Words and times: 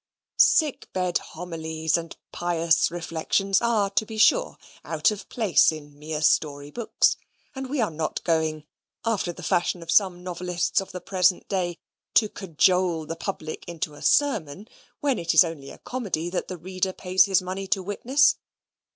Sick 0.39 0.91
bed 0.93 1.19
homilies 1.19 1.95
and 1.95 2.17
pious 2.31 2.89
reflections 2.89 3.61
are, 3.61 3.87
to 3.91 4.03
be 4.03 4.17
sure, 4.17 4.57
out 4.83 5.11
of 5.11 5.29
place 5.29 5.71
in 5.71 5.99
mere 5.99 6.23
story 6.23 6.71
books, 6.71 7.17
and 7.53 7.69
we 7.69 7.79
are 7.79 7.91
not 7.91 8.23
going 8.23 8.65
(after 9.05 9.31
the 9.31 9.43
fashion 9.43 9.83
of 9.83 9.91
some 9.91 10.23
novelists 10.23 10.81
of 10.81 10.91
the 10.91 11.01
present 11.01 11.47
day) 11.47 11.77
to 12.15 12.27
cajole 12.29 13.05
the 13.05 13.15
public 13.15 13.63
into 13.67 13.93
a 13.93 14.01
sermon, 14.01 14.67
when 15.01 15.19
it 15.19 15.35
is 15.35 15.43
only 15.43 15.69
a 15.69 15.77
comedy 15.77 16.31
that 16.31 16.47
the 16.47 16.57
reader 16.57 16.93
pays 16.93 17.25
his 17.25 17.39
money 17.39 17.67
to 17.67 17.83
witness. 17.83 18.37